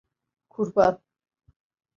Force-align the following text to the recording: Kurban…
Kurban… 0.49 1.01